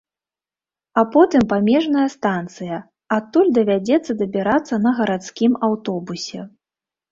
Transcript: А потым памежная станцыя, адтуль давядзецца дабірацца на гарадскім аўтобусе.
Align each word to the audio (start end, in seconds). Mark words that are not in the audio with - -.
А 1.01 1.03
потым 1.15 1.41
памежная 1.51 2.05
станцыя, 2.13 2.79
адтуль 3.19 3.53
давядзецца 3.59 4.11
дабірацца 4.25 4.83
на 4.89 4.97
гарадскім 5.03 5.53
аўтобусе. 5.71 6.39